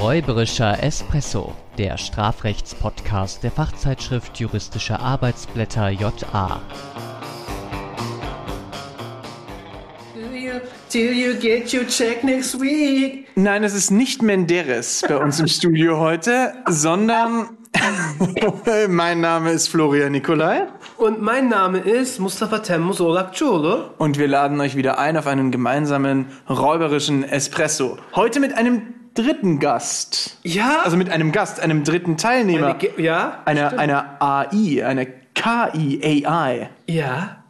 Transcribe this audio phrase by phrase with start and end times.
[0.00, 6.60] Räuberischer Espresso, der Strafrechtspodcast der Fachzeitschrift Juristische Arbeitsblätter JA.
[10.88, 13.26] Till you get your check next week.
[13.34, 17.58] Nein, es ist nicht Menderes bei uns im Studio heute, sondern
[18.88, 20.68] mein Name ist Florian Nikolai.
[20.96, 23.90] Und mein Name ist Mustafa Temmuz Olakçoğlu.
[23.98, 27.98] Und wir laden euch wieder ein auf einen gemeinsamen räuberischen Espresso.
[28.14, 30.38] Heute mit einem dritten Gast.
[30.44, 30.82] Ja.
[30.84, 32.76] Also mit einem Gast, einem dritten Teilnehmer.
[32.78, 36.70] Eine ja, Einer, einer AI, einer KI, AI.
[36.86, 37.44] Ja.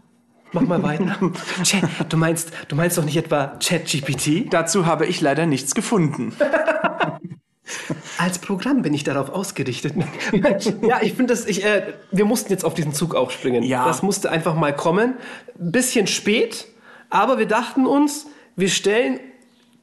[0.53, 1.17] Mach mal weiter.
[1.63, 4.51] Chat, du meinst, du meinst doch nicht etwa ChatGPT?
[4.51, 6.35] Dazu habe ich leider nichts gefunden.
[8.19, 9.95] Als Programm bin ich darauf ausgerichtet.
[10.81, 13.63] ja, ich finde das, ich, äh, wir mussten jetzt auf diesen Zug aufspringen.
[13.63, 13.85] Ja.
[13.85, 15.15] Das musste einfach mal kommen.
[15.59, 16.67] Bisschen spät,
[17.11, 19.21] aber wir dachten uns, wir stellen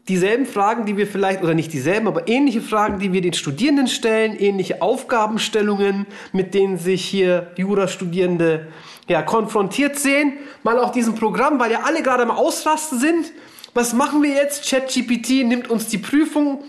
[0.08, 3.88] dieselben Fragen, die wir vielleicht, oder nicht dieselben, aber ähnliche Fragen, die wir den Studierenden
[3.88, 8.68] stellen, ähnliche Aufgabenstellungen, mit denen sich hier Jurastudierende
[9.08, 10.34] ja, konfrontiert sehen.
[10.64, 13.32] Mal auch diesem Programm, weil ja alle gerade am Ausrasten sind.
[13.74, 14.70] Was machen wir jetzt?
[14.70, 16.64] ChatGPT nimmt uns die Prüfung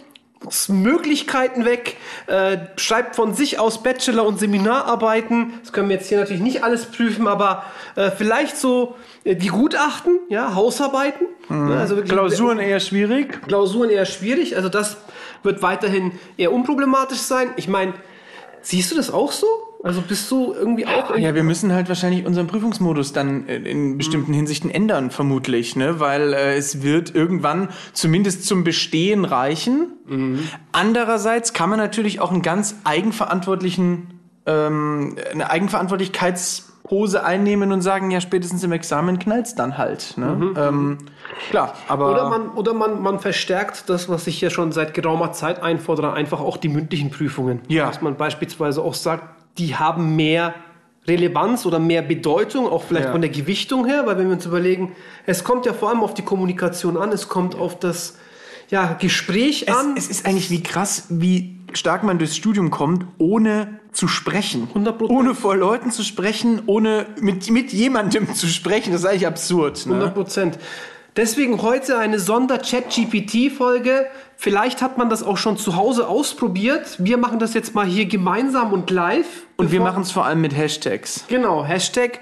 [0.69, 5.55] Möglichkeiten weg, äh, schreibt von sich aus Bachelor- und Seminararbeiten.
[5.63, 7.65] Das können wir jetzt hier natürlich nicht alles prüfen, aber
[7.97, 11.27] äh, vielleicht so äh, die Gutachten, ja, Hausarbeiten.
[11.49, 13.43] Ne, also wirklich- Klausuren eher schwierig.
[13.47, 14.57] Klausuren eher schwierig.
[14.57, 14.97] Also das
[15.43, 17.51] wird weiterhin eher unproblematisch sein.
[17.57, 17.95] Ich meine,
[18.63, 19.47] siehst du das auch so?
[19.85, 21.17] Also bist du irgendwie auch...
[21.17, 26.01] Ja, wir müssen halt wahrscheinlich unseren Prüfungsmodus dann äh, in bestimmten Hinsichten ändern, vermutlich, ne?
[26.01, 29.93] Weil äh, es wird irgendwann zumindest zum Bestehen reichen.
[30.71, 38.21] Andererseits kann man natürlich auch einen ganz eigenverantwortlichen, ähm, eine Eigenverantwortlichkeitspose einnehmen und sagen, ja,
[38.21, 40.15] spätestens im Examen knallt's dann halt.
[40.17, 40.55] Ne?
[40.57, 40.99] Ähm,
[41.51, 45.33] klar, aber Oder man, oder man, man verstärkt das, was ich ja schon seit geraumer
[45.33, 47.61] Zeit einfordere, einfach auch die mündlichen Prüfungen.
[47.67, 47.87] Ja.
[47.87, 50.55] Dass man beispielsweise auch sagt, die haben mehr
[51.07, 53.13] Relevanz oder mehr Bedeutung, auch vielleicht Ja.
[53.13, 54.93] von der Gewichtung her, weil wenn wir uns überlegen,
[55.25, 58.19] es kommt ja vor allem auf die Kommunikation an, es kommt auf das
[58.69, 59.95] ja, Gespräch es, an.
[59.97, 64.69] es ist eigentlich wie krass, wie stark man durchs Studium kommt, ohne zu sprechen.
[64.75, 65.09] 100%.
[65.09, 68.93] Ohne vor Leuten zu sprechen, ohne mit, mit jemandem zu sprechen.
[68.93, 69.87] Das ist eigentlich absurd.
[69.87, 69.95] Ne?
[69.95, 70.59] 100 Prozent.
[71.17, 74.07] Deswegen heute eine Sonder-Chat-GPT-Folge.
[74.37, 76.97] Vielleicht hat man das auch schon zu Hause ausprobiert.
[76.99, 79.47] Wir machen das jetzt mal hier gemeinsam und live.
[79.57, 81.25] Und wir machen es vor allem mit Hashtags.
[81.29, 82.21] Genau, Hashtag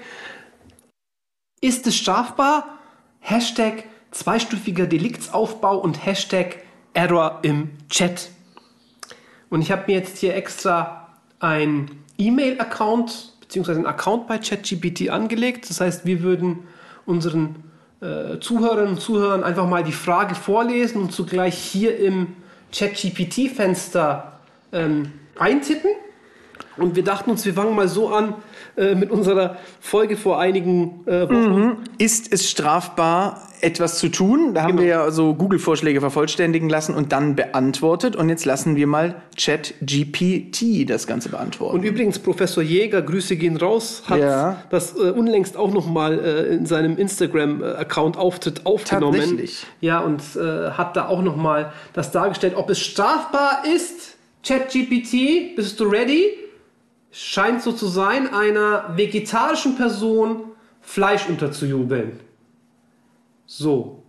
[1.59, 2.79] ist es strafbar?
[3.19, 6.59] Hashtag zweistufiger Deliktsaufbau und Hashtag
[6.93, 8.29] Error im Chat.
[9.49, 15.69] Und ich habe mir jetzt hier extra ein E-Mail-Account beziehungsweise einen Account bei ChatGPT angelegt.
[15.69, 16.65] Das heißt, wir würden
[17.05, 17.55] unseren
[18.01, 22.35] äh, Zuhörerinnen und Zuhörern einfach mal die Frage vorlesen und zugleich hier im
[22.73, 24.39] ChatGPT-Fenster
[24.71, 25.91] ähm, eintippen.
[26.77, 28.33] Und wir dachten uns, wir fangen mal so an
[28.77, 31.83] äh, mit unserer Folge vor einigen äh, Wochen.
[31.97, 34.53] Ist es strafbar, etwas zu tun?
[34.53, 34.81] Da haben Genau.
[34.81, 38.15] wir ja so Google-Vorschläge vervollständigen lassen und dann beantwortet.
[38.15, 41.77] Und jetzt lassen wir mal ChatGPT das Ganze beantworten.
[41.77, 44.57] Und übrigens, Professor Jäger, Grüße gehen raus, hat Ja.
[44.69, 49.17] das äh, unlängst auch nochmal äh, in seinem Instagram-Account Auftritt aufgenommen.
[49.19, 49.65] Tatsächlich?
[49.81, 54.15] Ja, und äh, hat da auch nochmal das dargestellt, ob es strafbar ist.
[54.45, 56.33] ChatGPT, bist du ready?
[57.17, 60.41] Scheint so zu sein, einer vegetarischen Person
[60.81, 62.19] Fleisch unterzujubeln.
[63.45, 64.03] So.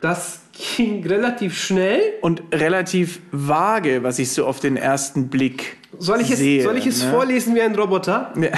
[0.00, 0.40] Das
[0.76, 2.00] ging relativ schnell.
[2.22, 6.62] Und relativ vage, was ich so auf den ersten Blick Soll ich es, sehe.
[6.62, 7.10] soll ich es ne?
[7.10, 8.32] vorlesen wie ein Roboter?
[8.40, 8.48] Ja.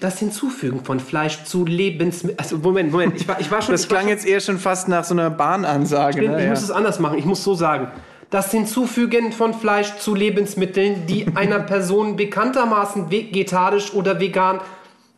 [0.00, 2.38] Das Hinzufügen von Fleisch zu Lebensmitteln.
[2.38, 3.16] Also Moment, Moment.
[3.16, 3.72] Ich war, ich war schon.
[3.72, 6.22] Das ich klang jetzt eher schon fast nach so einer Bahnansage.
[6.22, 6.36] schon, Ne?
[6.38, 6.50] ich Ja.
[6.50, 7.16] muss es anders machen.
[7.18, 7.88] Ich muss so sagen.
[8.30, 14.60] Das Hinzufügen von Fleisch zu Lebensmitteln, die einer Person bekanntermaßen vegetarisch oder vegan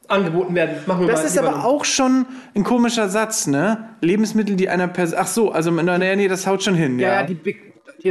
[0.09, 0.77] angeboten werden.
[0.87, 3.89] Machen wir Das mal ist aber auch schon ein komischer Satz, ne?
[4.00, 5.19] Lebensmittel, die einer Person.
[5.21, 6.99] Ach so, also naja, nee, das haut schon hin.
[6.99, 7.55] Ja, Ja, ja, die, be-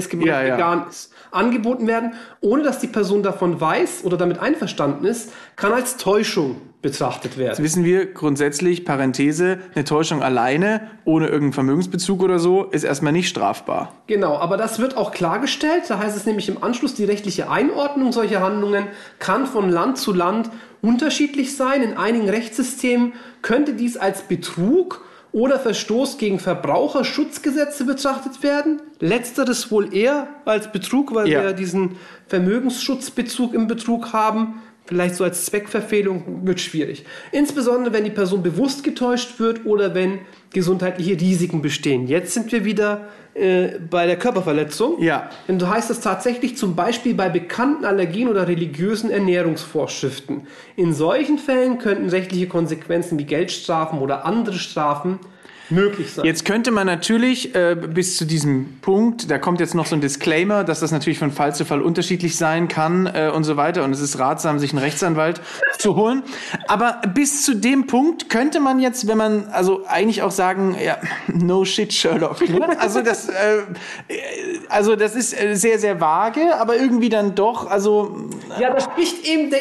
[0.10, 0.56] gemeint Ja, ja.
[0.56, 1.14] vegan ist.
[1.32, 6.58] Angeboten werden, ohne dass die Person davon weiß oder damit einverstanden ist, kann als Täuschung
[6.82, 7.52] betrachtet werden.
[7.52, 13.14] Jetzt wissen wir grundsätzlich, Parenthese, eine Täuschung alleine, ohne irgendeinen Vermögensbezug oder so, ist erstmal
[13.14, 13.94] nicht strafbar.
[14.08, 15.84] Genau, aber das wird auch klargestellt.
[15.88, 18.88] Da heißt es nämlich im Anschluss, die rechtliche Einordnung solcher Handlungen
[19.20, 20.50] kann von Land zu Land
[20.82, 21.84] unterschiedlich sein.
[21.84, 28.82] In einigen Rechtssystemen könnte dies als Betrug oder Verstoß gegen Verbraucherschutzgesetze betrachtet werden.
[29.00, 31.44] Letzteres wohl eher als Betrug, weil Ja.
[31.44, 31.96] wir diesen
[32.28, 34.62] Vermögensschutzbezug im Betrug haben.
[34.92, 37.06] Vielleicht so als Zweckverfehlung, wird schwierig.
[37.32, 40.20] Insbesondere, wenn die Person bewusst getäuscht wird oder wenn
[40.52, 42.08] gesundheitliche Risiken bestehen.
[42.08, 45.02] Jetzt sind wir wieder äh, bei der Körperverletzung.
[45.02, 45.30] Ja.
[45.48, 50.46] Denn du heißt es tatsächlich zum Beispiel bei bekannten Allergien oder religiösen Ernährungsvorschriften.
[50.76, 55.20] In solchen Fällen könnten rechtliche Konsequenzen wie Geldstrafen oder andere Strafen
[55.72, 56.26] möglich sein.
[56.26, 60.02] Jetzt könnte man natürlich äh, bis zu diesem Punkt, da kommt jetzt noch so ein
[60.02, 63.84] Disclaimer, dass das natürlich von Fall zu Fall unterschiedlich sein kann äh, und so weiter.
[63.84, 65.42] Und es ist ratsam, sich einen Rechtsanwalt
[65.78, 66.24] zu holen.
[66.68, 70.98] Aber bis zu dem Punkt könnte man jetzt, wenn man also eigentlich auch sagen, ja,
[71.28, 72.48] no shit, Sherlock.
[72.48, 72.80] Ne?
[72.80, 73.62] Also das, äh,
[74.70, 78.30] also das ist äh, sehr, sehr vage, aber irgendwie dann doch, also
[78.60, 79.60] Ja, da spricht eben der.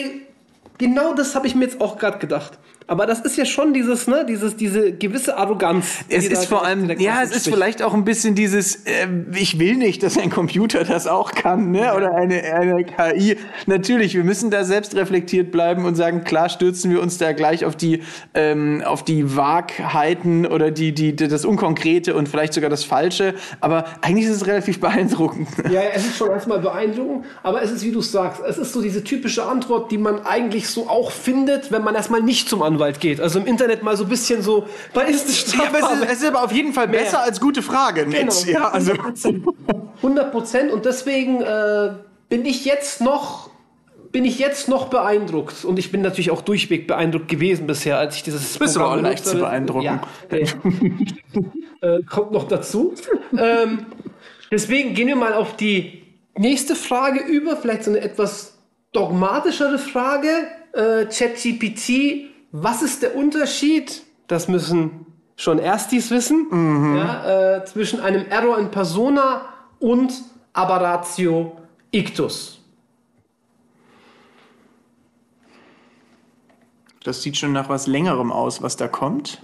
[0.78, 2.58] Genau das habe ich mir jetzt auch gerade gedacht.
[2.90, 6.00] Aber das ist ja schon dieses, ne, dieses, diese gewisse Arroganz.
[6.08, 9.76] Es ist vor allem, ja, es ist vielleicht auch ein bisschen dieses, äh, ich will
[9.76, 11.94] nicht, dass ein Computer das auch kann, ne?
[11.94, 13.36] Oder eine, eine KI.
[13.66, 17.64] Natürlich, wir müssen da selbst reflektiert bleiben und sagen, klar stürzen wir uns da gleich
[17.64, 18.02] auf die,
[18.34, 23.34] ähm, auf die Wahrheiten oder die, die, die, das Unkonkrete und vielleicht sogar das Falsche.
[23.60, 25.46] Aber eigentlich ist es relativ beeindruckend.
[25.66, 28.72] Ja, ja, es ist schon erstmal beeindruckend, aber es ist, wie du sagst, es ist
[28.72, 32.62] so diese typische Antwort, die man eigentlich so auch findet, wenn man erstmal nicht zum
[32.80, 33.20] Anwalt geht.
[33.20, 36.12] Also im Internet mal so ein bisschen so, wann ist es Ja, aber es ist,
[36.12, 37.26] es ist aber auf jeden Fall besser Mehr.
[37.26, 38.04] als gute Frage.
[38.04, 38.16] Genau.
[38.16, 38.46] Netz.
[38.46, 38.92] Ja, also.
[39.96, 41.90] 100 Prozent und deswegen äh,
[42.28, 43.50] bin ich jetzt noch
[44.12, 48.16] bin ich jetzt noch beeindruckt und ich bin natürlich auch durchweg beeindruckt gewesen bisher, als
[48.16, 49.84] ich dieses Bist du Programm auch leicht zu beeindrucken.
[49.84, 50.00] Ja,
[50.30, 50.46] äh,
[51.80, 52.92] äh, kommt noch dazu.
[53.38, 53.86] ähm,
[54.50, 56.02] deswegen gehen wir mal auf die
[56.36, 58.58] nächste Frage über, vielleicht so eine etwas
[58.92, 60.28] dogmatischere Frage.
[60.72, 64.02] Äh, ChatGPT, was ist der Unterschied?
[64.26, 65.06] Das müssen
[65.36, 66.46] schon Erstis wissen.
[66.96, 69.42] Ja, äh, zwischen einem Error in Persona
[69.78, 70.12] und
[70.52, 71.56] Aberratio
[71.92, 72.58] Ictus.
[77.02, 79.38] Das sieht schon nach was Längerem aus, was da kommt.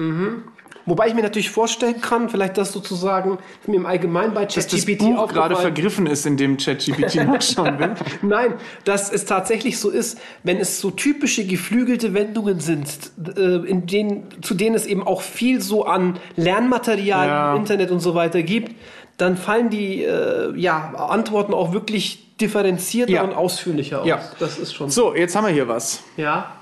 [0.87, 4.67] Wobei ich mir natürlich vorstellen kann, vielleicht das sozusagen mir im Allgemeinen bei Dass das
[4.69, 7.95] ChatGPT Buch gerade vergriffen ist, in dem ChatGPT nachschauen will.
[8.23, 8.55] Nein,
[8.85, 12.89] dass es tatsächlich so ist, wenn es so typische geflügelte Wendungen sind,
[13.37, 17.53] äh, in denen, zu denen es eben auch viel so an Lernmaterial Ja.
[17.55, 18.73] im Internet und so weiter gibt,
[19.17, 23.23] dann fallen die äh, ja, Antworten auch wirklich differenzierter Ja.
[23.23, 24.07] und ausführlicher aus.
[24.07, 24.21] Ja.
[24.39, 25.11] Das ist schon so.
[25.11, 26.03] So, jetzt haben wir hier was.
[26.17, 26.53] Ja.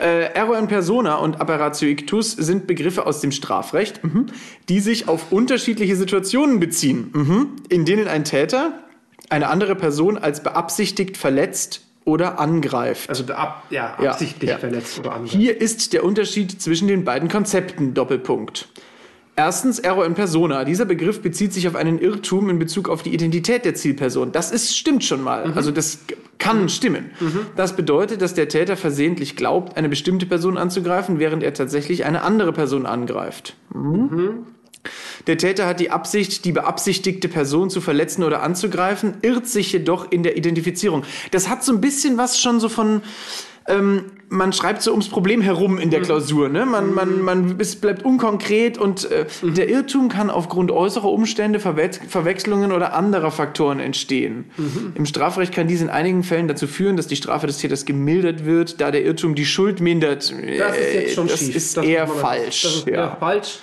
[0.00, 4.26] Äh, Error in persona und Apparatio ictus sind Begriffe aus dem Strafrecht, mhm,
[4.68, 8.72] die sich auf unterschiedliche Situationen beziehen, mhm, in denen ein Täter
[9.30, 13.08] eine andere Person als beabsichtigt verletzt oder angreift.
[13.08, 14.58] Also beab ja, Ja, absichtlich ja.
[14.58, 15.36] verletzt oder andere.
[15.36, 17.94] Hier ist der Unterschied zwischen den beiden Konzepten.
[17.94, 18.68] Doppelpunkt.
[19.36, 20.64] Erstens Error in persona.
[20.64, 24.30] Dieser Begriff bezieht sich auf einen Irrtum in Bezug auf die Identität der Zielperson.
[24.30, 25.52] Das ist, stimmt schon mal.
[25.54, 25.98] Also das
[26.38, 27.10] kann stimmen.
[27.56, 32.22] Das bedeutet, dass der Täter versehentlich glaubt, eine bestimmte Person anzugreifen, während er tatsächlich eine
[32.22, 33.56] andere Person angreift.
[35.26, 40.12] Der Täter hat die Absicht, die beabsichtigte Person zu verletzen oder anzugreifen, irrt sich jedoch
[40.12, 41.04] in der Identifizierung.
[41.30, 43.00] Das hat so ein bisschen was schon so von,
[43.66, 46.48] ähm, man schreibt so ums Problem herum in der Klausur.
[46.48, 46.66] Ne?
[46.66, 51.90] Man, man, man es bleibt unkonkret und äh, der Irrtum kann aufgrund äußerer Umstände, Verwe
[52.08, 54.46] Verwechslungen oder anderer Faktoren entstehen.
[54.94, 58.44] Im Strafrecht kann dies in einigen Fällen dazu führen, dass die Strafe des Täters gemildert
[58.44, 60.30] wird, da der Irrtum die Schuld mindert.
[60.30, 61.56] Das ist jetzt schon das schief.
[61.56, 62.62] ist Das eher falsch.
[62.62, 62.92] Das ist ja.
[62.94, 63.58] eher falsch,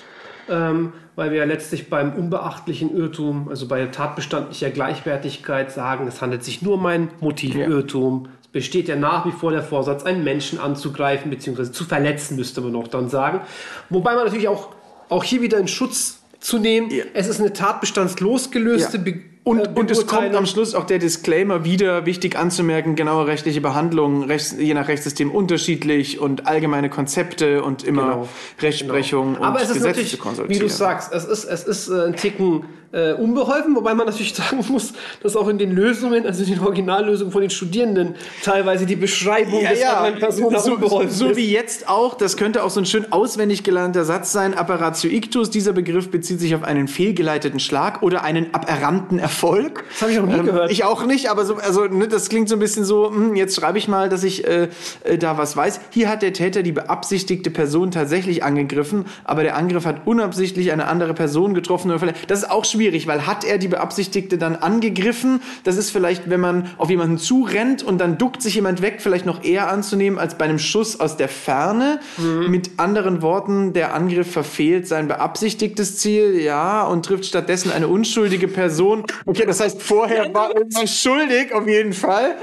[0.50, 6.44] ähm, weil wir ja letztlich beim unbeachtlichen Irrtum, also bei tatbestandlicher Gleichwertigkeit sagen, es handelt
[6.44, 8.30] sich nur um ein Motivirrtum.
[8.41, 11.72] Es besteht ja nach wie vor der Vorsatz, einen Menschen anzugreifen bzw.
[11.72, 13.42] zu verletzen, müsste man noch dann sagen.
[13.90, 14.70] Wobei man natürlich auch,
[15.10, 17.04] auch hier wieder in Schutz zu nehmen, Ja.
[17.14, 19.04] es ist eine tatbestandslosgelöste Ja.
[19.04, 23.26] Be Und, äh, und es kommt am Schluss auch der Disclaimer wieder, wichtig anzumerken, genaue
[23.26, 28.30] rechtliche Behandlung, rechts, je nach Rechtssystem unterschiedlich und allgemeine Konzepte und immer Genau.
[28.62, 32.06] Rechtsprechung Aber und es ist Gesetze natürlich, wie du sagst, es ist, es ist äh,
[32.06, 34.94] ein Ticken äh, unbeholfen, wobei man natürlich sagen muss,
[35.24, 39.62] dass auch in den Lösungen, also in den Originallösungen von den Studierenden, teilweise die Beschreibung
[39.62, 41.38] ja, des ja, anderen Persona so, unbeholfen so ist.
[41.38, 45.50] wie jetzt auch, das könnte auch so ein schön auswendig gelernter Satz sein, Apparatio ictus,
[45.50, 49.86] dieser Begriff bezieht sich auf einen fehlgeleiteten Schlag oder einen aberrannten Erfolg.
[49.92, 50.72] Das habe ich noch nie Ähm, gehört.
[50.72, 53.56] Ich auch nicht, aber so, also, ne, das klingt so ein bisschen so, hm, jetzt
[53.56, 54.68] schreibe ich mal, dass ich äh,
[55.04, 55.80] äh, da was weiß.
[55.92, 60.88] Hier hat der Täter die beabsichtigte Person tatsächlich angegriffen, aber der Angriff hat unabsichtlich eine
[60.88, 62.14] andere Person getroffen oder.
[62.28, 65.42] Das ist auch schwierig, weil hat er die beabsichtigte dann angegriffen?
[65.64, 69.26] Das ist vielleicht, wenn man auf jemanden zurennt und dann duckt sich jemand weg, vielleicht
[69.26, 72.00] noch eher anzunehmen als bei einem Schuss aus der Ferne.
[72.18, 78.48] Mit anderen Worten, der Angriff verfehlt sein beabsichtigtes Ziel, ja, und trifft stattdessen eine unschuldige
[78.48, 79.06] Person.
[79.26, 82.36] Okay, das heißt, vorher war irgendwas schuldig, auf jeden Fall.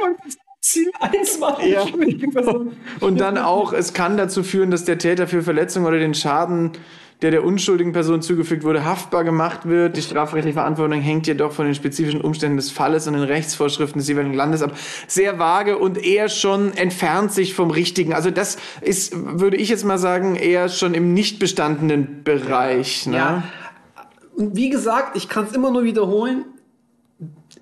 [0.61, 1.87] Ziel 1 war Ja.
[3.01, 6.73] Und dann auch, es kann dazu führen, dass der Täter für Verletzung oder den Schaden,
[7.23, 9.97] der der unschuldigen Person zugefügt wurde, haftbar gemacht wird.
[9.97, 14.09] Die strafrechtliche Verantwortung hängt jedoch von den spezifischen Umständen des Falles und den Rechtsvorschriften des
[14.09, 14.77] jeweiligen Landes ab.
[15.09, 18.15] Sehr vage und eher schon entfernt sich vom Richtigen.
[18.15, 23.07] Also das ist, würde ich jetzt mal sagen, eher schon im nicht bestandenen Bereich.
[23.07, 23.17] Ne?
[23.17, 23.43] Ja.
[24.37, 26.45] Und wie gesagt, ich kann es immer nur wiederholen.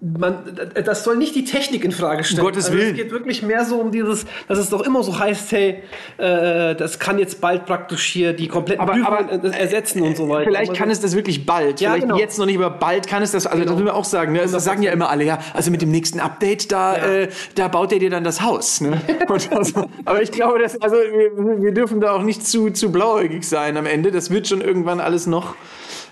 [0.00, 2.40] Man, das soll nicht die Technik in Frage stellen.
[2.40, 2.90] Um Gottes also Willen.
[2.90, 5.82] Es geht wirklich mehr so um dieses, dass es doch immer so heißt, hey,
[6.18, 10.16] äh, das kann jetzt bald praktisch hier die kompletten Aber- Prüfungen aber, äh, ersetzen und
[10.16, 10.44] so weiter.
[10.50, 11.80] Vielleicht kann es das wirklich bald.
[11.80, 12.18] Ja, Vielleicht genau.
[12.18, 13.46] jetzt noch nicht, aber bald kann es das.
[13.46, 13.74] Also das Genau.
[13.76, 14.32] müssen wir auch sagen.
[14.32, 14.40] Ne?
[14.40, 15.24] Das sagen ja immer alle.
[15.24, 17.04] Ja, also mit dem nächsten Update da, Ja.
[17.06, 18.80] äh, da baut er dir dann das Haus.
[18.80, 19.00] Ne?
[19.50, 23.48] Also, aber ich glaube, dass also wir, wir dürfen da auch nicht zu zu blauäugig
[23.48, 24.10] sein am Ende.
[24.10, 25.54] Das wird schon irgendwann alles noch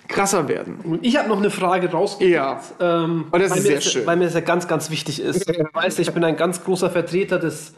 [0.08, 0.76] krasser werden.
[0.84, 2.34] Und ich habe noch eine Frage rausgekriegt.
[2.34, 2.60] Ja.
[2.80, 4.06] Ähm, Oh, das weil ist mir sehr das, schön.
[4.06, 5.48] Weil mir das ja ganz, ganz wichtig ist.
[5.54, 7.74] Du weißt, ich bin ein ganz großer Vertreter des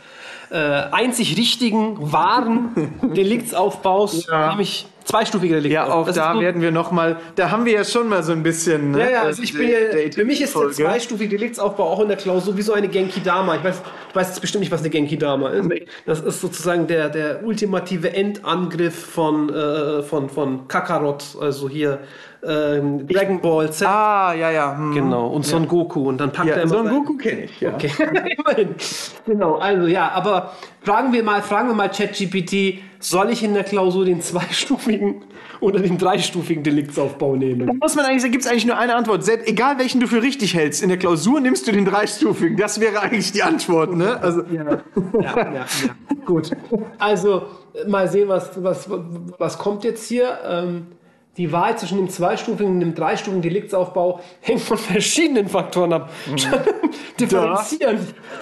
[0.50, 2.70] äh, einzig richtigen, wahren
[3.02, 4.50] Deliktsaufbaus, Ja.
[4.50, 5.72] nämlich zweistufiger Delikt.
[5.74, 7.16] Ja, auch Das da so- werden wir noch mal.
[7.36, 8.90] Da haben wir ja schon mal so ein bisschen.
[8.90, 9.76] Ne, Ja, ja, also ich bin ja,
[10.14, 13.56] für mich ist der zweistufige Deliktsaufbau auch in der Klausur wie so eine Genki Dama.
[13.56, 15.70] Ich weiß, du weißt jetzt bestimmt nicht, was eine Genki Dama ist.
[16.04, 22.00] Das ist sozusagen der, der ultimative Endangriff von, äh, von, von Kakarot, also hier
[22.46, 23.86] ähm, Dragon Ball Z.
[23.88, 24.76] Ah, ja, ja.
[24.76, 24.94] Hm.
[24.94, 26.08] Genau, und Son Goku.
[26.08, 27.60] Und dann packt er Ja, immer so einen sein- Goku kenne ich.
[27.60, 27.74] Ja.
[27.74, 27.90] Okay.
[28.38, 28.74] Immerhin.
[29.26, 33.64] Genau, also ja, aber fragen wir mal, fragen wir mal ChatGPT, soll ich in der
[33.64, 35.22] Klausur den zweistufigen
[35.60, 37.78] oder den dreistufigen Deliktsaufbau nehmen?
[37.80, 39.24] muss man eigentlich, da gibt es eigentlich nur eine Antwort.
[39.24, 42.56] Selbst, egal welchen du für richtig hältst, in der Klausur nimmst du den dreistufigen.
[42.56, 44.20] Das wäre eigentlich die Antwort, ne?
[44.20, 44.64] Also, Ja,
[45.20, 45.66] ja, ja.
[46.24, 46.50] Gut.
[46.98, 47.42] Also,
[47.86, 48.88] mal sehen, was, was,
[49.38, 50.38] was kommt jetzt hier.
[50.48, 50.86] Ähm,
[51.36, 56.10] die Wahl zwischen dem zweistufigen und dem dreistufigen Deliktsaufbau hängt von verschiedenen Faktoren ab.
[57.20, 57.98] Differenzieren.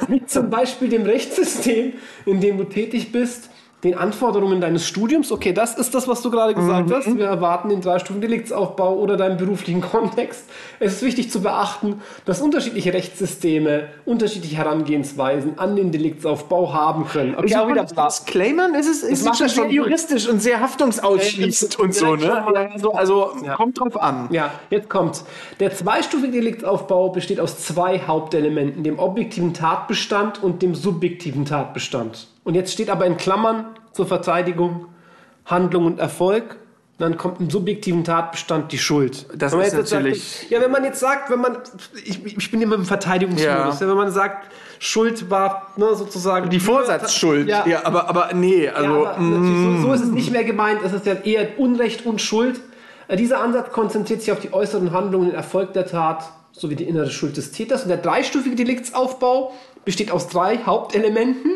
[0.09, 1.95] Wie zum Beispiel dem Rechtssystem,
[2.27, 3.51] in dem du tätig bist,
[3.85, 5.31] den Anforderungen deines Studiums.
[5.31, 7.17] Okay, das ist das, was du gerade gesagt hast.
[7.17, 10.45] Wir erwarten den dreistufigen Deliktsaufbau oder deinen beruflichen Kontext.
[10.81, 17.35] Es ist wichtig zu beachten, dass unterschiedliche Rechtssysteme unterschiedliche Herangehensweisen an den Deliktsaufbau haben können.
[17.37, 17.85] Okay, auch wieder.
[17.85, 22.25] Disclaimern ist es ist macht schon das sehr juristisch und sehr haftungsausschließend und so, ne?
[22.25, 24.29] Ja, Also, also kommt drauf an.
[24.31, 25.25] Ja, jetzt kommt's.
[25.61, 32.29] Der zweistufige Deliktsaufbau besteht aus zwei Hauptelementen, dem objektiven Tatbestand und dem subjektiven Tatbestand.
[32.45, 34.87] Und jetzt steht aber in Klammern zur Verteidigung
[35.47, 36.57] Handlung und Erfolg.
[36.99, 39.27] Dann kommt im subjektiven Tatbestand die Schuld.
[39.35, 41.59] Das ist natürlich- Sagt, ja, wenn man jetzt sagt, wenn man,
[42.05, 43.89] ich, ich bin immer im Verteidigungsmodus, Ja.
[43.89, 44.47] wenn man sagt,
[44.79, 47.49] Schuld war ne, sozusagen Die Vorsatzschuld.
[47.49, 49.03] Ja, Ja, aber, aber nee, also.
[49.05, 50.81] ja, aber natürlich, so, so ist es nicht mehr gemeint.
[50.85, 52.61] Es ist ja eher Unrecht und Schuld.
[53.09, 56.85] Äh, Dieser Ansatz konzentriert sich auf die äußeren Handlungen, den Erfolg der Tat sowie die
[56.85, 57.83] innere Schuld des Täters.
[57.83, 59.53] Und der dreistufige Deliktsaufbau
[59.85, 61.51] besteht aus drei Hauptelementen.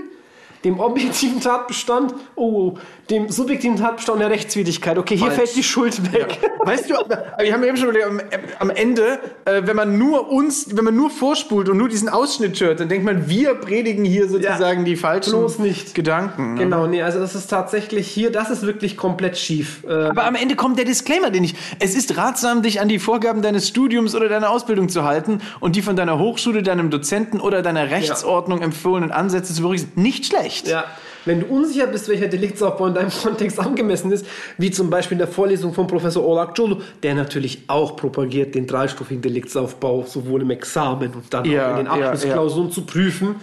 [0.64, 2.74] Dem objektiven Tatbestand, oh,
[3.10, 4.98] dem subjektiven Tatbestand der Rechtswidrigkeit.
[4.98, 5.36] Okay, hier Falsch.
[5.36, 6.38] fällt die Schuld weg.
[6.64, 8.20] Weißt du, aber wir haben eben schon überlegt, am,
[8.58, 12.60] am Ende, äh, wenn man nur uns, wenn man nur vorspult und nur diesen Ausschnitt
[12.60, 15.94] hört, dann denkt man, wir predigen hier sozusagen die falschen bloß nicht.
[15.94, 16.54] Gedanken.
[16.54, 16.60] ne?
[16.64, 19.84] Genau, nee, also das ist tatsächlich hier, das ist wirklich komplett schief.
[19.88, 21.54] Äh, Aber am Ende kommt der Disclaimer, den ich.
[21.78, 25.76] Es ist ratsam, dich an die Vorgaben deines Studiums oder deiner Ausbildung zu halten und
[25.76, 30.02] die von deiner Hochschule, deinem Dozenten oder deiner Rechtsordnung empfohlenen Ansätze zu berücksichtigen.
[30.02, 30.47] Nicht schlecht.
[30.66, 30.84] Ja,
[31.24, 34.26] wenn du unsicher bist, welcher Deliktsaufbau in deinem Kontext angemessen ist,
[34.56, 38.66] wie zum Beispiel in der Vorlesung von Professor Olak Jolo, der natürlich auch propagiert, den
[38.66, 43.36] dreistufigen Deliktsaufbau sowohl im Examen und dann Ja, auch in den ja, Abschlussklausuren zu prüfen,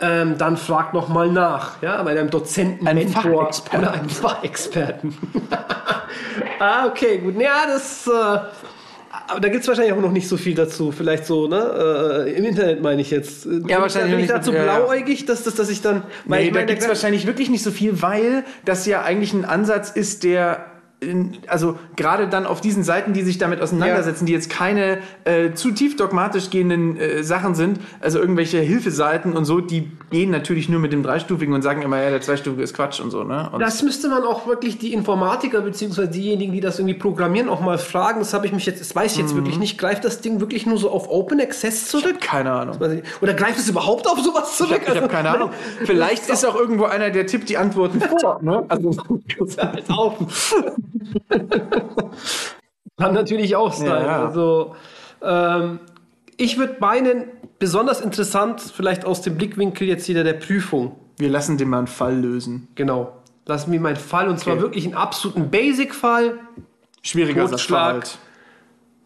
[0.00, 5.16] ähm, dann frag noch mal nach, ja, bei deinem Dozenten, Ein Mentor oder einem Fachexperten.
[6.58, 7.38] ah, okay, gut.
[7.40, 8.06] Ja, das.
[8.06, 8.38] Äh,
[9.28, 10.92] aber da gibt es wahrscheinlich auch noch nicht so viel dazu.
[10.92, 12.24] Vielleicht so, ne?
[12.26, 13.46] Äh, Im Internet meine ich jetzt.
[13.66, 16.02] Ja, wahrscheinlich Bin ich dazu so- blauäugig, dass, dass, dass ich dann.
[16.24, 19.02] Weil Nee, ich da meine, gibt es wahrscheinlich wirklich nicht so viel, weil das ja
[19.02, 20.64] eigentlich ein Ansatz ist, der
[21.46, 25.70] also gerade dann auf diesen Seiten, die sich damit auseinandersetzen, die jetzt keine äh, zu
[25.70, 30.80] tief dogmatisch gehenden äh, Sachen sind, also irgendwelche Hilfeseiten und so, die gehen natürlich nur
[30.80, 33.50] mit dem dreistufigen und sagen immer, ja, der zweistufige ist Quatsch und so, ne?
[33.52, 37.60] Und Das müsste man auch wirklich die Informatiker beziehungsweise diejenigen, die das irgendwie programmieren, auch
[37.60, 38.20] mal fragen.
[38.20, 39.76] Das habe ich mich jetzt, das weiß ich jetzt wirklich nicht.
[39.78, 42.20] Greift das Ding wirklich nur so auf Open Access zurück?
[42.20, 42.76] keine Ahnung.
[43.20, 44.80] Oder greift es überhaupt auf sowas zurück?
[44.86, 45.50] Ich habe keine Ahnung.
[45.84, 48.38] Vielleicht ist auch irgendwo einer, der tippt die Antworten vor.
[48.42, 48.64] Ne?
[48.68, 48.90] Also,
[49.58, 50.54] halt auf.
[52.98, 53.86] Kann natürlich auch sein.
[53.88, 54.26] Ja.
[54.26, 54.74] Also,
[55.22, 55.80] ähm,
[56.36, 57.24] ich würde meinen,
[57.58, 60.96] besonders interessant, vielleicht aus dem Blickwinkel jetzt wieder der Prüfung.
[61.18, 62.68] wir lassen den mal einen Fall lösen.
[62.74, 63.12] Genau.
[63.46, 64.62] Lass mir meinen Fall, und zwar Okay.
[64.62, 66.38] wirklich einen absoluten Basic-Fall.
[67.02, 68.06] Schwieriger Totschlag.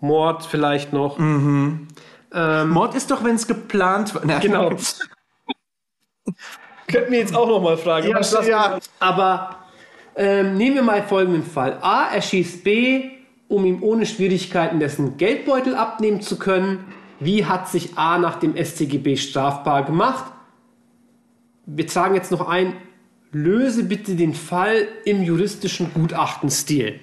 [0.00, 1.18] Mord vielleicht noch.
[1.18, 4.22] Mord ist doch, wenn es geplant war.
[4.24, 4.70] Na, Genau.
[6.88, 8.08] Könnten wir jetzt auch noch mal fragen.
[8.08, 8.78] Ja, ja.
[8.98, 9.56] Aber
[10.16, 11.78] ähm, nehmen wir mal folgenden Fall.
[11.80, 13.10] A erschießt B,
[13.48, 16.84] um ihm ohne Schwierigkeiten dessen Geldbeutel abnehmen zu können.
[17.18, 20.32] Wie hat sich A nach dem StGB strafbar gemacht?
[21.66, 22.74] Wir tragen jetzt noch ein,
[23.32, 26.98] löse bitte den Fall im juristischen Gutachtenstil.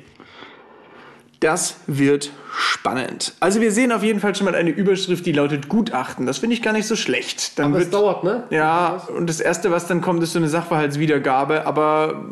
[1.39, 3.33] Das wird spannend.
[3.39, 6.25] Also wir sehen auf jeden Fall schon mal eine Überschrift, die lautet Gutachten.
[6.25, 7.59] Das finde ich gar nicht so schlecht.
[7.59, 8.43] Dann Aber es wird, dauert, ne?
[8.49, 12.25] ja, und das Erste, was dann kommt, ist so eine Sachverhaltswiedergabe, aber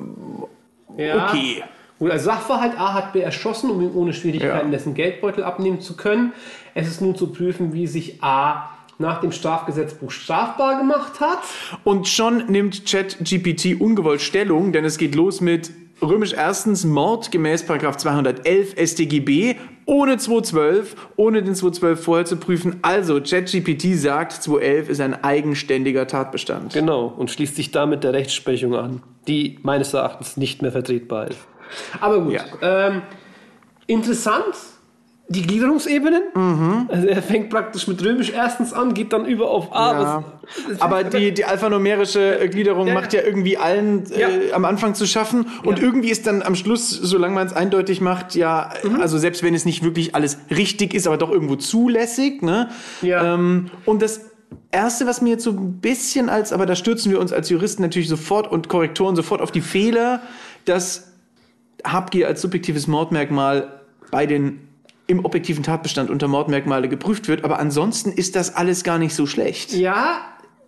[0.97, 1.27] Ja.
[1.29, 1.63] okay.
[1.97, 4.71] Gut, also Sachverhalt A hat B erschossen, um ihm ohne Schwierigkeiten Ja.
[4.71, 6.33] dessen Geldbeutel abnehmen zu können.
[6.73, 11.39] Es ist nun zu prüfen, wie sich A nach dem Strafgesetzbuch strafbar gemacht hat.
[11.83, 15.71] Und schon nimmt ChatGPT ungewollt Stellung, denn es geht los mit
[16.01, 22.79] römisch erstens Mord gemäß Paragraph 211 StGB ohne 212, ohne den 212 vorher zu prüfen.
[22.81, 26.73] Also ChatGPT sagt, 211 ist ein eigenständiger Tatbestand.
[26.73, 31.39] Genau, und schließt sich damit der Rechtsprechung an, die meines Erachtens nicht mehr vertretbar ist.
[32.01, 32.43] Aber gut, Ja.
[32.61, 33.01] ähm,
[33.87, 34.55] interessant,
[35.27, 36.21] die Gliederungsebenen.
[36.87, 39.91] Also er fängt praktisch mit römisch erstens an, geht dann über auf A.
[39.91, 40.23] Ja.
[40.69, 42.93] Was- Aber die, die alphanumerische äh, Gliederung Ja.
[42.93, 45.47] macht ja irgendwie allen äh, am Anfang zu schaffen.
[45.63, 49.01] Und irgendwie ist dann am Schluss, solange man es eindeutig macht, ja, Mhm.
[49.01, 52.43] also selbst wenn es nicht wirklich alles richtig ist, aber doch irgendwo zulässig.
[52.43, 52.69] Ne?
[53.01, 53.33] Ja.
[53.33, 54.21] Ähm, und das
[54.71, 57.81] Erste, was mir jetzt so ein bisschen als, aber da stürzen wir uns als Juristen
[57.81, 60.21] natürlich sofort und Korrektoren sofort auf die Fehler,
[60.65, 61.13] dass
[61.83, 64.59] Habgier als subjektives Mordmerkmal bei den
[65.07, 69.25] im objektiven Tatbestand unter Mordmerkmale geprüft wird, aber ansonsten ist das alles gar nicht so
[69.25, 69.71] schlecht.
[69.73, 70.17] Ja,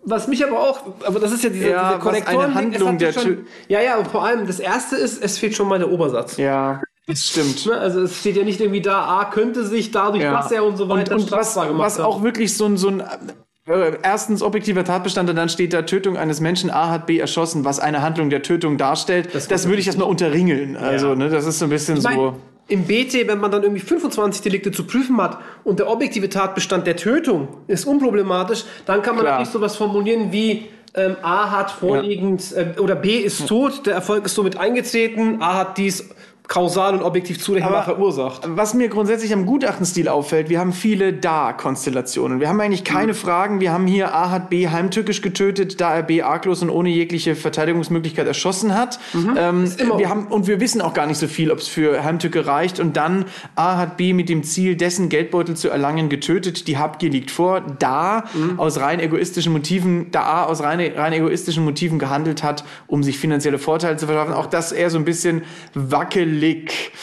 [0.04, 2.44] was mich aber auch, aber das ist ja diese, Ja, diese was Korrektoren.
[2.46, 5.68] eine Handlung der Tö- Ja, ja, und vor allem das erste ist, es fehlt schon
[5.68, 6.36] mal der Obersatz.
[6.36, 7.66] Ja, das stimmt.
[7.66, 10.32] Ne, Also es steht ja nicht irgendwie da, A könnte sich dadurch, Ja.
[10.34, 12.88] dass er und so weiter Und, und was, gemacht was auch wirklich so ein, so
[12.88, 13.02] ein
[13.66, 17.64] äh, erstens objektiver Tatbestand und dann steht da Tötung eines Menschen, A hat B erschossen,
[17.66, 19.28] was eine Handlung der Tötung darstellt.
[19.34, 20.76] Das, würde ich erstmal unterringeln.
[20.76, 22.36] Also, ne, das ist so ein bisschen Ich mein, so.
[22.68, 26.86] Im BT, wenn man dann irgendwie 25 Delikte zu prüfen hat und der objektive Tatbestand
[26.86, 29.38] der Tötung ist unproblematisch, dann kann man Klar.
[29.38, 34.26] natürlich sowas formulieren wie ähm, A hat vorliegend äh, oder B ist tot, der Erfolg
[34.26, 36.10] ist somit eingetreten, A hat dies
[36.48, 38.42] kausal und objektiv zurechenbar verursacht.
[38.46, 42.40] Was mir grundsätzlich am Gutachtenstil auffällt, wir haben viele Da-Konstellationen.
[42.40, 43.60] Wir haben eigentlich keine Fragen.
[43.60, 47.34] Wir haben hier A hat B heimtückisch getötet, da er B arglos und ohne jegliche
[47.36, 48.98] Verteidigungsmöglichkeit erschossen hat.
[49.36, 52.02] Ähm, immer- wir haben, und wir wissen auch gar nicht so viel, ob es für
[52.02, 52.80] Heimtücke reicht.
[52.80, 56.66] Und dann A hat B mit dem Ziel, dessen Geldbeutel zu erlangen, getötet.
[56.66, 57.60] Die Habgier liegt vor.
[57.78, 58.24] Da
[58.56, 63.18] aus rein egoistischen Motiven, da A aus rein, rein egoistischen Motiven gehandelt hat, um sich
[63.18, 64.32] finanzielle Vorteile zu verschaffen.
[64.32, 65.42] Auch das eher so ein bisschen
[65.74, 66.37] wackelig.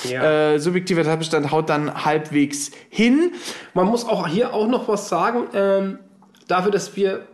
[0.09, 0.53] Ja.
[0.53, 3.31] Äh, subjektiver Tatbestand haut dann halbwegs hin.
[3.73, 5.43] Man muss auch hier auch noch was sagen.
[5.53, 5.99] Ähm,
[6.47, 7.27] dafür, dass wir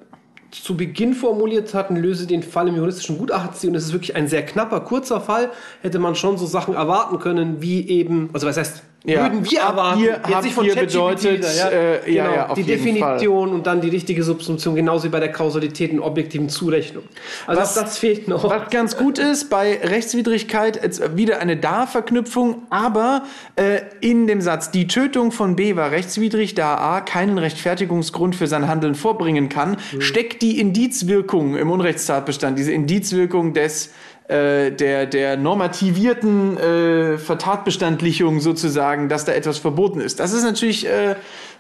[0.52, 4.28] zu Beginn formuliert hatten, löse den Fall im juristischen Gutachten und es ist wirklich ein
[4.28, 5.50] sehr knapper, kurzer Fall,
[5.82, 9.24] hätte man schon so Sachen erwarten können, wie eben, also was heißt, Ja.
[9.24, 11.72] würden wir erwarten, Habgier- jetzt nicht von ChatGPT bedeutet, wieder,
[12.06, 15.10] äh, ja, genau, ja, auf die jeden Definition und dann die richtige Subsumption, genauso wie
[15.10, 17.04] bei der Kausalität und objektiven Zurechnung.
[17.48, 18.44] Also Was- das fehlt noch.
[18.48, 23.24] Was ganz gut ist, bei Rechtswidrigkeit jetzt wieder eine Da-Verknüpfung, aber
[23.56, 28.46] äh, in dem Satz, die Tötung von B war rechtswidrig, da A keinen Rechtfertigungsgrund für
[28.46, 33.92] sein Handeln vorbringen kann, steckt die Indizwirkung im Unrechtstatbestand, diese Indizwirkung des
[34.32, 40.22] äh, der, der normativierten äh, Vertatbestandlichung sozusagen, dass da etwas verboten ist.
[40.22, 41.15] Das ist natürlich äh,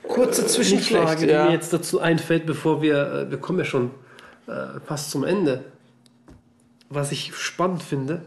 [0.07, 1.45] Kurze nicht Zwischenfrage, schlecht, die ja.
[1.45, 3.91] mir jetzt dazu einfällt, bevor wir, äh, wir kommen ja schon
[4.47, 5.65] äh, fast zum Ende.
[6.89, 8.21] Was ich spannend finde,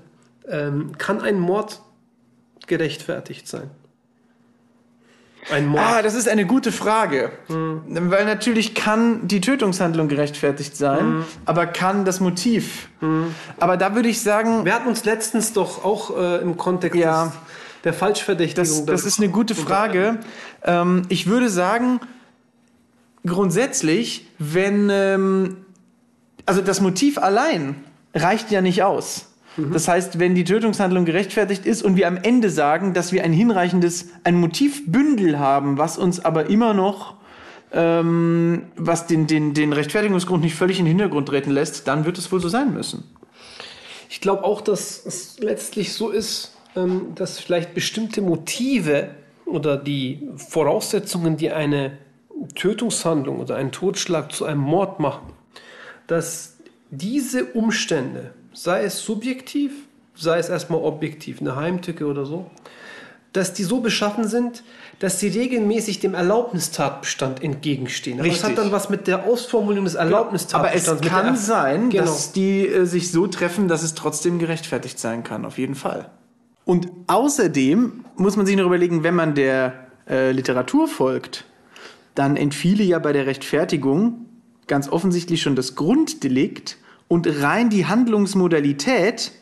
[0.46, 1.80] ähm, kann ein Mord
[2.66, 3.70] gerechtfertigt sein?
[5.52, 5.82] Ein Mord.
[5.84, 7.30] Ah, das ist eine gute Frage.
[7.48, 12.88] Weil natürlich kann die Tötungshandlung gerechtfertigt sein, aber kann das Motiv.
[13.58, 17.32] Aber da würde ich sagen, wir hatten uns letztens doch auch äh, im Kontext Ja.
[17.84, 18.86] der Falschverdächtigung.
[18.86, 20.18] das, das ist eine gute Frage.
[20.62, 22.00] Ähm, ich würde sagen,
[23.26, 25.56] grundsätzlich, wenn, ähm,
[26.46, 27.76] also das Motiv allein
[28.14, 29.33] reicht ja nicht aus.
[29.56, 33.32] Das heißt, wenn die Tötungshandlung gerechtfertigt ist und wir am Ende sagen, dass wir ein
[33.32, 37.14] hinreichendes, ein Motivbündel haben, was uns aber immer noch,
[37.72, 42.18] ähm, was den, den, den Rechtfertigungsgrund nicht völlig in den Hintergrund treten lässt, dann wird
[42.18, 43.04] es wohl so sein müssen.
[44.08, 49.10] Ich glaube auch, dass es letztlich so ist, ähm, dass vielleicht bestimmte Motive
[49.46, 51.98] oder die Voraussetzungen, die eine
[52.54, 55.32] Tötungshandlung oder einen Totschlag zu einem Mord machen,
[56.06, 56.58] dass
[56.90, 59.72] diese Umstände, sei es subjektiv,
[60.14, 62.50] sei es erstmal objektiv, eine Heimtücke oder so,
[63.32, 64.62] dass die so beschaffen sind,
[65.00, 68.20] dass sie regelmäßig dem Erlaubnistatbestand entgegenstehen.
[68.20, 68.50] Aber das Richtig.
[68.50, 70.88] hat dann was mit der Ausformulierung des Aber Erlaubnistatbestands.
[70.88, 72.04] es mit kann der- sein, Genau.
[72.04, 76.10] dass die äh, sich so treffen, dass es trotzdem gerechtfertigt sein kann, auf jeden Fall.
[76.64, 81.44] Und außerdem muss man sich noch überlegen, wenn man der äh, Literatur folgt,
[82.14, 84.26] dann entfiele ja bei der Rechtfertigung
[84.68, 86.76] ganz offensichtlich schon das Grunddelikt
[87.08, 89.32] und rein die Handlungsmodalität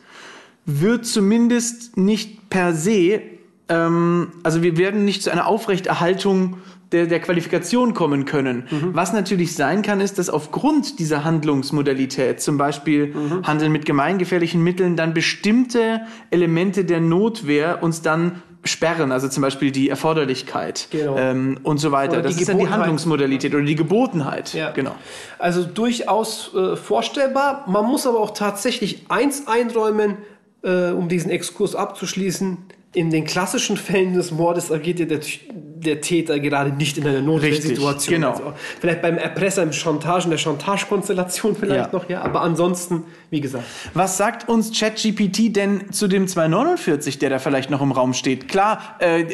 [0.65, 3.21] wird zumindest nicht per se,
[3.69, 6.57] ähm, also wir werden nicht zu einer Aufrechterhaltung
[6.91, 8.65] der, der Qualifikation kommen können.
[8.93, 14.95] Was natürlich sein kann, ist, dass aufgrund dieser Handlungsmodalität, zum Beispiel Handeln mit gemeingefährlichen Mitteln,
[14.95, 21.17] dann bestimmte Elemente der Notwehr uns dann sperren, also zum Beispiel die Erforderlichkeit Genau.
[21.17, 22.21] ähm, und so weiter.
[22.21, 22.69] Das ist dann die.
[22.69, 24.53] Handlungsmodalität oder die Gebotenheit.
[24.53, 24.71] Ja.
[24.71, 24.95] Genau.
[25.39, 27.65] Also durchaus äh, vorstellbar.
[27.67, 30.17] Man muss aber auch tatsächlich eins einräumen,
[30.63, 32.57] äh, um diesen Exkurs abzuschließen.
[32.93, 35.19] In den klassischen Fällen des Mordes agiert ja der,
[35.51, 38.13] der Täter gerade nicht in einer Notwehrsituation.
[38.15, 38.29] genau.
[38.31, 41.97] Also vielleicht beim Erpresser im Chantage, in der Chantage-Konstellation vielleicht Ja.
[41.99, 42.21] noch, ja.
[42.21, 43.63] Aber ansonsten, wie gesagt.
[43.95, 48.47] Was sagt uns ChatGPT denn zu dem 249, der da vielleicht noch im Raum steht?
[48.47, 49.25] Klar, äh,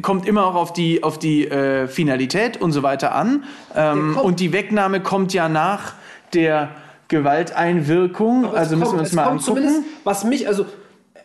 [0.00, 3.44] kommt immer auch auf die, auf die äh, Finalität und so weiter an.
[3.76, 5.92] Ähm, und die Wegnahme kommt ja nach
[6.32, 6.70] der
[7.08, 8.46] Gewalteinwirkung.
[8.54, 9.42] Also müssen kommt- wir uns mal angucken.
[9.44, 10.64] Zumindest, was mich, also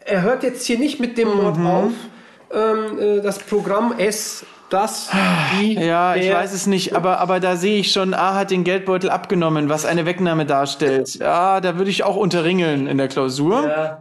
[0.07, 1.67] er hört jetzt hier nicht mit dem Mord Mhm.
[1.67, 1.91] auf.
[2.53, 5.09] Ähm, äh, das Programm S, das,
[5.59, 8.63] die, Ja, ich weiß es nicht, aber, aber da sehe ich schon, A hat den
[8.63, 11.15] Geldbeutel abgenommen, was eine Wegnahme darstellt.
[11.15, 13.67] Ja, da würde ich auch unterringeln in der Klausur.
[13.67, 13.99] Ja.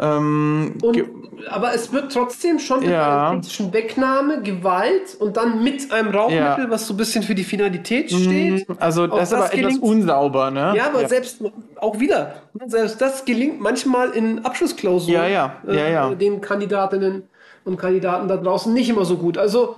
[0.00, 1.04] Ähm, Und,
[1.50, 3.28] aber es wird trotzdem schon mit Ja.
[3.28, 6.56] einer kritischen Wegnahme, Gewalt und dann mit einem Raubmittel, Ja.
[6.66, 6.70] Mhm.
[6.70, 8.66] was so ein bisschen für die Finalität steht.
[8.80, 10.72] also das ist aber etwas gelingt- unsauber, ne?
[10.76, 11.42] Ja, aber selbst
[11.76, 16.10] auch wieder, selbst das gelingt manchmal in Abschlussklausuren Ja, ja, ja, ja.
[16.12, 17.24] Äh, den Kandidatinnen
[17.64, 19.36] und Kandidaten da draußen nicht immer so gut.
[19.36, 19.76] Also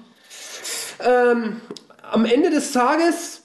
[1.05, 1.61] ähm,
[2.11, 3.43] am Ende des Tages,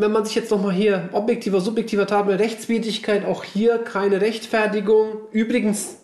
[0.00, 5.18] wenn man sich jetzt nochmal hier objektiver, subjektiver mit Rechtswidrigkeit, auch hier keine Rechtfertigung.
[5.30, 5.98] Übrigens,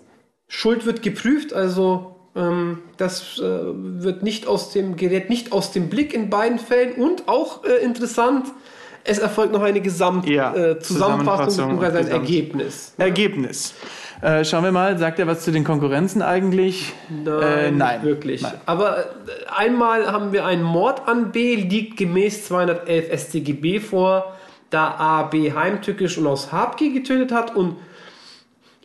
[0.49, 5.89] Schuld wird geprüft, also ähm, das äh, wird nicht aus dem, gerät nicht aus dem
[5.89, 8.47] Blick in beiden Fällen und auch äh, interessant,
[9.07, 11.05] es erfolgt noch eine Gesamt Ja, äh, bzw.
[11.05, 11.21] ein
[11.71, 12.09] und Gesamt.
[12.11, 12.95] Ergebnis.
[12.99, 13.75] Ergebnis.
[14.23, 16.92] Äh, schauen wir mal, sagt er was zu den Konkurrenzen eigentlich?
[17.27, 18.03] äh, nein.
[18.03, 18.42] Wirklich.
[18.42, 18.55] Nein.
[18.64, 19.03] Aber äh,
[19.55, 24.35] einmal haben wir einen Mord an B, liegt gemäß 211 StGB vor,
[24.71, 27.77] da A B heimtückisch und aus Habgier getötet hat und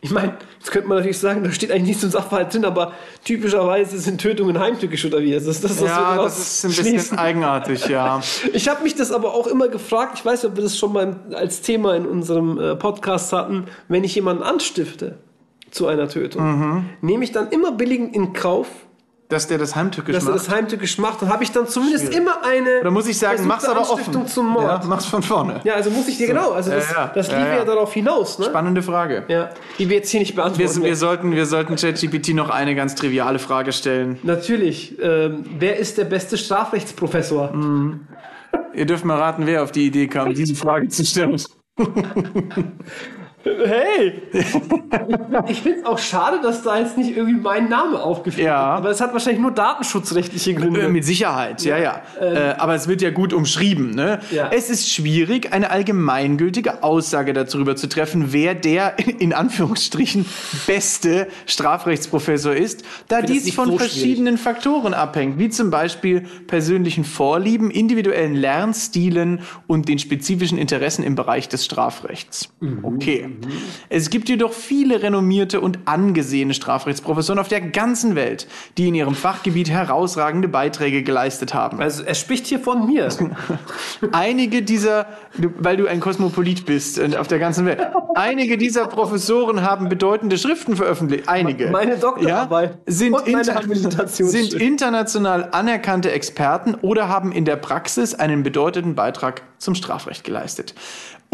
[0.04, 2.92] ich meine, jetzt könnte man natürlich sagen, da steht eigentlich nichts im Sachverhalt drin, aber
[3.24, 5.32] typischerweise sind Tötungen heimtückisch oder wie?
[5.32, 7.18] Das ist das, wir Ja, das ist ein bisschen schließen.
[7.18, 8.20] eigenartig, ja.
[8.52, 10.92] Ich habe mich das aber auch immer gefragt, ich weiß nicht, ob wir das schon
[10.92, 15.18] mal als Thema in unserem äh, Podcast hatten, wenn ich jemanden anstifte
[15.70, 16.84] zu einer Tötung, Mhm.
[17.00, 18.66] nehme ich dann immer billigend in Kauf,
[19.32, 20.46] Dass der das heimtückisch dass er macht.
[20.46, 23.64] das heimtückisch macht, dann habe ich dann zumindest immer eine da muss ich sagen, mach's
[23.64, 24.26] aber offen.
[24.26, 24.64] zum Mord.
[24.64, 25.60] Ja, Ja, mach's von vorne.
[25.74, 27.12] also muss ich dir genau, also das, Ja, ja.
[27.14, 27.64] das Ja, lief ja, ja.
[27.64, 28.44] darauf hinaus, ne?
[28.46, 29.24] Spannende Frage.
[29.28, 30.82] Ja, die wir jetzt hier nicht beantworten.
[30.82, 34.18] Wir, wir, sollten, wir sollten ChatGPT noch eine ganz triviale Frage stellen.
[34.22, 37.52] Natürlich, ähm, wer ist der beste Strafrechtsprofessor?
[37.52, 38.00] Mhm.
[38.74, 41.40] Ihr dürft mal raten, wer auf die Idee kam, diese Frage zu stellen.
[43.44, 44.22] Hey!
[45.48, 48.68] ich finde es auch schade, dass da jetzt nicht irgendwie mein Name aufgeführt Ja.
[48.68, 48.78] wird.
[48.78, 50.82] Aber es hat wahrscheinlich nur datenschutzrechtliche Gründe.
[50.82, 52.02] Äh, Mit Sicherheit, ja, ja.
[52.20, 53.90] Äh, aber es wird ja gut umschrieben.
[53.90, 54.20] Ne?
[54.30, 54.50] Ja.
[54.52, 60.24] Es ist schwierig, eine allgemeingültige Aussage darüber zu treffen, wer der in Anführungsstrichen
[60.66, 63.92] beste Strafrechtsprofessor ist, da dies von so schwierig.
[63.92, 71.14] verschiedenen Faktoren abhängt, wie zum Beispiel persönlichen Vorlieben, individuellen Lernstilen und den spezifischen Interessen im
[71.16, 72.52] Bereich des Strafrechts.
[72.82, 73.30] Okay.
[73.88, 78.46] Es gibt jedoch viele renommierte und angesehene Strafrechtsprofessoren auf der ganzen Welt,
[78.78, 81.80] die in ihrem Fachgebiet herausragende Beiträge geleistet haben.
[81.80, 83.08] Also er spricht hier von mir.
[84.12, 85.06] Einige dieser,
[85.58, 87.80] weil du ein Kosmopolit bist äh, auf der ganzen Welt,
[88.14, 91.28] einige dieser Professoren haben bedeutende Schriften veröffentlicht.
[91.28, 91.70] Einige.
[91.70, 98.14] Meine Doktorarbeit sind, und meine inter sind international anerkannte Experten oder haben in der Praxis
[98.14, 100.74] einen bedeutenden Beitrag zum Strafrecht geleistet.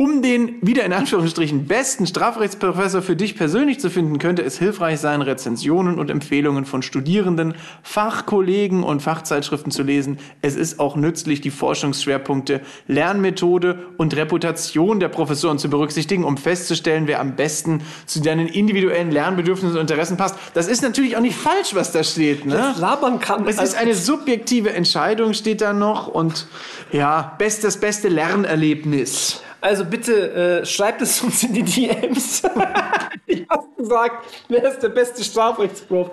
[0.00, 5.00] Um den wieder in Anführungsstrichen besten Strafrechtsprofessor für dich persönlich zu finden, könnte es hilfreich
[5.00, 10.20] sein, Rezensionen und Empfehlungen von Studierenden, Fachkollegen und Fachzeitschriften zu lesen.
[10.40, 17.08] Es ist auch nützlich, die Forschungsschwerpunkte Lernmethode und Reputation der Professoren zu berücksichtigen, um festzustellen,
[17.08, 20.37] wer am besten zu deinen individuellen Lernbedürfnissen und Interessen passt.
[20.54, 22.46] Das ist natürlich auch nicht falsch, was da steht.
[22.46, 22.72] Ne?
[22.78, 23.48] labern kann.
[23.48, 26.06] Es ist Also- eine subjektive Entscheidung, steht da noch.
[26.06, 26.46] Und
[26.92, 29.42] ja, best, das beste Lernerlebnis.
[29.61, 32.42] Also bitte äh, schreibt es uns in die DMs.
[33.27, 36.11] ich habe gesagt, wer ist der beste Strafrechtsprof?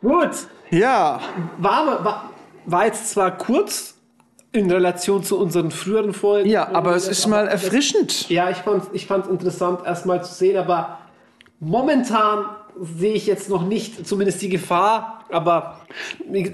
[0.00, 0.30] Gut.
[0.70, 1.20] Ja,
[1.58, 2.30] War, war,
[2.66, 3.94] war jetzt zwar kurz
[4.52, 6.48] in Relation zu unseren früheren Folgen.
[6.48, 8.28] ja, aber es ist mal erfrischend.
[8.30, 10.98] Ja, ich fand es ich fand's interessant, erstmal zu sehen, aber
[11.60, 12.46] momentan
[12.80, 15.80] sehe ich jetzt noch nicht, zumindest die Gefahr, aber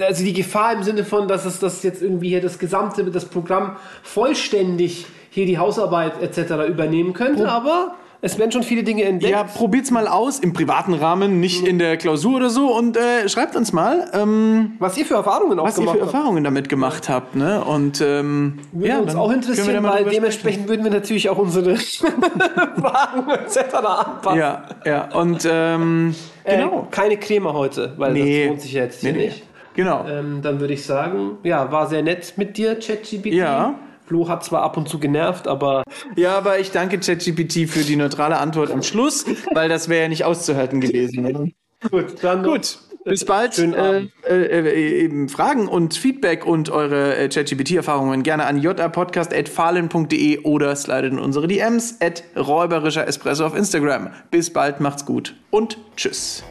[0.00, 3.24] also die Gefahr im Sinne von, dass es das jetzt irgendwie hier das gesamte, das
[3.24, 6.68] Programm vollständig hier die Hausarbeit etc.
[6.68, 9.32] übernehmen könnte, aber es werden schon viele Dinge entdeckt.
[9.32, 13.28] Ja, probiert's mal aus im privaten Rahmen, nicht in der Klausur oder so und äh,
[13.28, 16.00] schreibt uns mal, ähm, Was ihr für Erfahrungen auch was ihr für habt.
[16.02, 17.34] Erfahrungen damit gemacht habt.
[17.34, 17.64] Ne?
[17.64, 21.74] Und ähm, Würde ja, uns auch interessieren, weil dementsprechend würden wir natürlich auch unsere
[22.80, 23.74] Fragen etc.
[23.74, 24.38] anpassen.
[24.38, 25.08] Ja, ja.
[25.14, 26.14] Und ähm,
[26.44, 26.80] genau.
[26.88, 28.40] Äh, keine Creme heute, weil Nee.
[28.42, 29.24] das lohnt sich jetzt Nee, hier nee.
[29.28, 29.42] nicht.
[29.74, 30.04] Genau.
[30.06, 33.32] Ähm, dann würde ich sagen, ja, war sehr nett mit dir, ChatGPT.
[33.32, 33.74] Ja.
[34.06, 35.84] Flo hat zwar ab und zu genervt, aber
[36.16, 40.08] Ja, aber ich danke ChatGPT für die neutrale Antwort am Schluss, weil das wäre ja
[40.08, 41.22] nicht auszuhalten gewesen.
[41.22, 41.52] Ne?
[41.90, 43.58] gut, dann Gut, bis bald.
[43.58, 50.76] Äh, äh, äh, eben Fragen und Feedback und eure äh, ChatGPT-Erfahrungen gerne an japodcast.fahlen.de oder
[50.76, 54.10] slidet in unsere DMs at räuberischer Espresso auf Instagram.
[54.30, 56.44] Bis bald, macht's gut und tschüss.